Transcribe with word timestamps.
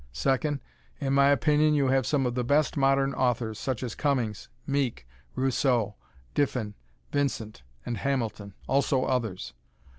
Second, 0.13 0.61
in 0.99 1.13
my 1.13 1.29
opinion 1.29 1.75
you 1.75 1.89
have 1.89 2.07
some 2.07 2.25
of 2.25 2.33
the 2.33 2.43
best 2.43 2.75
modern 2.75 3.13
authors, 3.13 3.59
such 3.59 3.83
as 3.83 3.93
Cummings, 3.93 4.49
Meek, 4.65 5.05
Rousseau, 5.35 5.93
Diffin, 6.33 6.73
Vincent 7.11 7.61
and 7.85 7.97
Hamilton. 7.97 8.55
Also 8.67 9.03
others. 9.05 9.53